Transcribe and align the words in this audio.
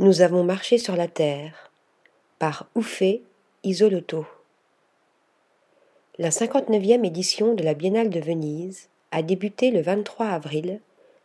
Nous 0.00 0.22
avons 0.22 0.42
marché 0.42 0.76
sur 0.76 0.96
la 0.96 1.06
terre 1.06 1.70
par 2.40 2.66
Oufé 2.74 3.22
Isoloto. 3.62 4.26
La 6.18 6.30
59e 6.30 7.06
édition 7.06 7.54
de 7.54 7.62
la 7.62 7.74
Biennale 7.74 8.10
de 8.10 8.18
Venise 8.18 8.88
a 9.12 9.22
débuté 9.22 9.70
le 9.70 9.82
23 9.82 10.26
avril 10.26 10.80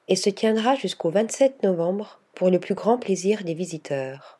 et 0.08 0.16
se 0.16 0.30
tiendra 0.30 0.76
jusqu'au 0.76 1.10
27 1.10 1.64
novembre 1.64 2.20
pour 2.36 2.52
le 2.52 2.60
plus 2.60 2.76
grand 2.76 3.00
plaisir 3.00 3.44
des 3.44 3.56
visiteurs. 3.56 4.40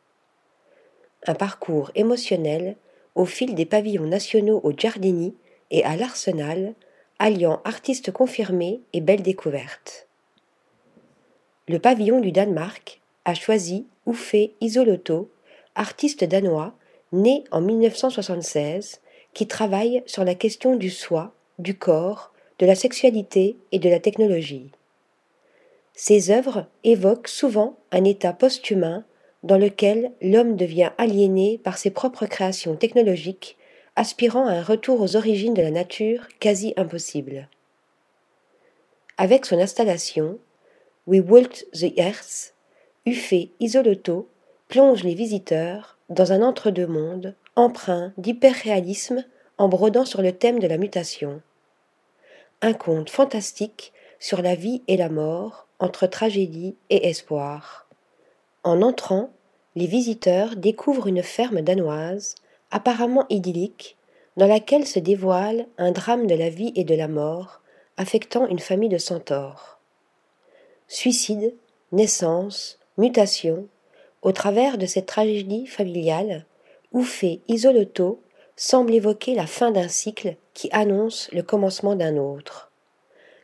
Un 1.26 1.34
parcours 1.34 1.90
émotionnel 1.96 2.76
au 3.16 3.24
fil 3.24 3.56
des 3.56 3.66
pavillons 3.66 4.06
nationaux 4.06 4.60
au 4.62 4.70
Giardini 4.70 5.34
et 5.72 5.82
à 5.82 5.96
l'Arsenal, 5.96 6.74
alliant 7.18 7.60
artistes 7.64 8.12
confirmés 8.12 8.80
et 8.92 9.00
belles 9.00 9.22
découvertes. 9.22 10.06
Le 11.66 11.80
pavillon 11.80 12.20
du 12.20 12.30
Danemark 12.30 13.00
a 13.24 13.34
choisi 13.34 13.86
Uffe 14.10 14.50
Isolotto, 14.60 15.30
artiste 15.74 16.24
danois 16.24 16.74
né 17.12 17.44
en 17.50 17.60
1976, 17.60 19.00
qui 19.34 19.46
travaille 19.46 20.02
sur 20.06 20.24
la 20.24 20.34
question 20.34 20.76
du 20.76 20.90
soi, 20.90 21.32
du 21.58 21.78
corps, 21.78 22.32
de 22.58 22.66
la 22.66 22.74
sexualité 22.74 23.56
et 23.72 23.78
de 23.78 23.88
la 23.88 24.00
technologie. 24.00 24.70
Ses 25.94 26.30
œuvres 26.30 26.66
évoquent 26.84 27.28
souvent 27.28 27.76
un 27.92 28.04
état 28.04 28.32
post-humain 28.32 29.04
dans 29.42 29.58
lequel 29.58 30.12
l'homme 30.20 30.56
devient 30.56 30.90
aliéné 30.98 31.58
par 31.62 31.78
ses 31.78 31.90
propres 31.90 32.26
créations 32.26 32.76
technologiques, 32.76 33.56
aspirant 33.96 34.46
à 34.46 34.52
un 34.52 34.62
retour 34.62 35.00
aux 35.00 35.16
origines 35.16 35.54
de 35.54 35.62
la 35.62 35.70
nature 35.70 36.28
quasi 36.38 36.74
impossible. 36.76 37.48
Avec 39.18 39.46
son 39.46 39.58
installation 39.58 40.38
We 41.06 41.20
Walked 41.26 41.66
the 41.72 41.98
Earth, 41.98 42.54
Uffé 43.06 43.50
Isolotto 43.60 44.28
plonge 44.68 45.04
les 45.04 45.14
visiteurs 45.14 45.96
dans 46.10 46.32
un 46.32 46.42
entre-deux-mondes 46.42 47.34
empreint 47.56 48.12
d'hyperréalisme 48.18 49.24
en 49.56 49.68
brodant 49.68 50.04
sur 50.04 50.20
le 50.20 50.32
thème 50.32 50.58
de 50.58 50.66
la 50.66 50.76
mutation. 50.76 51.40
Un 52.60 52.74
conte 52.74 53.08
fantastique 53.08 53.94
sur 54.18 54.42
la 54.42 54.54
vie 54.54 54.82
et 54.86 54.98
la 54.98 55.08
mort 55.08 55.66
entre 55.78 56.06
tragédie 56.06 56.76
et 56.90 57.08
espoir. 57.08 57.88
En 58.64 58.82
entrant, 58.82 59.30
les 59.76 59.86
visiteurs 59.86 60.56
découvrent 60.56 61.06
une 61.06 61.22
ferme 61.22 61.62
danoise, 61.62 62.34
apparemment 62.70 63.24
idyllique, 63.30 63.96
dans 64.36 64.46
laquelle 64.46 64.86
se 64.86 64.98
dévoile 64.98 65.66
un 65.78 65.90
drame 65.90 66.26
de 66.26 66.34
la 66.34 66.50
vie 66.50 66.72
et 66.76 66.84
de 66.84 66.94
la 66.94 67.08
mort 67.08 67.62
affectant 67.96 68.46
une 68.46 68.58
famille 68.58 68.90
de 68.90 68.98
centaures. 68.98 69.78
Suicide, 70.86 71.54
naissance, 71.92 72.79
mutation, 73.00 73.66
au 74.22 74.30
travers 74.30 74.78
de 74.78 74.86
cette 74.86 75.06
tragédie 75.06 75.66
familiale, 75.66 76.44
Oufé 76.92 77.40
Isoloto 77.48 78.22
semble 78.56 78.94
évoquer 78.94 79.34
la 79.34 79.46
fin 79.46 79.70
d'un 79.70 79.88
cycle 79.88 80.36
qui 80.52 80.68
annonce 80.70 81.30
le 81.32 81.42
commencement 81.42 81.96
d'un 81.96 82.18
autre. 82.18 82.70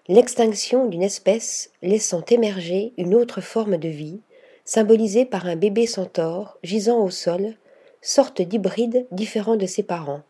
L'extinction 0.08 0.86
d'une 0.86 1.02
espèce 1.02 1.70
laissant 1.82 2.22
émerger 2.28 2.92
une 2.98 3.14
autre 3.14 3.40
forme 3.40 3.78
de 3.78 3.88
vie, 3.88 4.20
symbolisée 4.64 5.24
par 5.24 5.46
un 5.46 5.56
bébé 5.56 5.86
centaure 5.86 6.58
gisant 6.62 7.02
au 7.02 7.10
sol, 7.10 7.54
sorte 8.02 8.42
d'hybride 8.42 9.06
différent 9.10 9.56
de 9.56 9.66
ses 9.66 9.82
parents. 9.82 10.22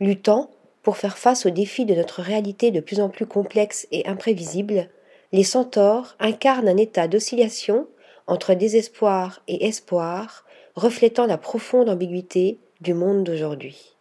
Luttant 0.00 0.50
pour 0.82 0.96
faire 0.96 1.18
face 1.18 1.46
aux 1.46 1.50
défis 1.50 1.84
de 1.84 1.94
notre 1.94 2.20
réalité 2.20 2.70
de 2.70 2.80
plus 2.80 3.00
en 3.00 3.10
plus 3.10 3.26
complexe 3.26 3.86
et 3.92 4.06
imprévisible, 4.06 4.88
les 5.32 5.44
centaures 5.44 6.16
incarnent 6.18 6.68
un 6.68 6.76
état 6.76 7.08
d'oscillation 7.08 7.86
entre 8.26 8.54
désespoir 8.54 9.42
et 9.48 9.66
espoir, 9.66 10.44
reflétant 10.74 11.26
la 11.26 11.38
profonde 11.38 11.88
ambiguïté 11.88 12.58
du 12.80 12.94
monde 12.94 13.24
d'aujourd'hui. 13.24 13.96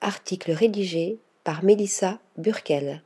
Article 0.00 0.52
rédigé 0.52 1.18
par 1.44 1.62
Mélissa 1.62 2.18
Burkel. 2.36 3.02